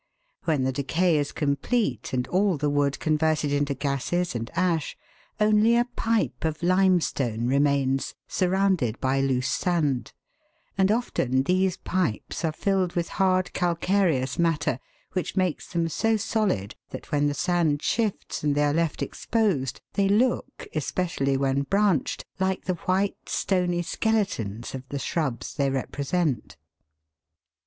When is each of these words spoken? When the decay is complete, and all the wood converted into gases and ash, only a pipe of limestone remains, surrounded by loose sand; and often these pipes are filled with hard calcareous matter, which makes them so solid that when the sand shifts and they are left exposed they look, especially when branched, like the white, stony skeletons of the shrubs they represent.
When 0.45 0.63
the 0.63 0.71
decay 0.71 1.17
is 1.17 1.31
complete, 1.31 2.11
and 2.11 2.27
all 2.29 2.57
the 2.57 2.71
wood 2.71 2.99
converted 2.99 3.51
into 3.51 3.75
gases 3.75 4.33
and 4.33 4.49
ash, 4.55 4.97
only 5.39 5.77
a 5.77 5.85
pipe 5.95 6.43
of 6.43 6.63
limestone 6.63 7.45
remains, 7.47 8.15
surrounded 8.27 8.99
by 8.99 9.21
loose 9.21 9.47
sand; 9.49 10.11
and 10.75 10.91
often 10.91 11.43
these 11.43 11.77
pipes 11.77 12.43
are 12.43 12.51
filled 12.51 12.93
with 12.93 13.09
hard 13.21 13.53
calcareous 13.53 14.39
matter, 14.39 14.79
which 15.13 15.37
makes 15.37 15.67
them 15.71 15.87
so 15.87 16.17
solid 16.17 16.73
that 16.89 17.11
when 17.11 17.27
the 17.27 17.35
sand 17.35 17.83
shifts 17.83 18.43
and 18.43 18.55
they 18.55 18.63
are 18.63 18.73
left 18.73 19.03
exposed 19.03 19.81
they 19.93 20.09
look, 20.09 20.65
especially 20.73 21.37
when 21.37 21.61
branched, 21.61 22.25
like 22.39 22.65
the 22.65 22.73
white, 22.89 23.29
stony 23.29 23.83
skeletons 23.83 24.73
of 24.73 24.81
the 24.89 24.97
shrubs 24.97 25.53
they 25.53 25.69
represent. 25.69 26.57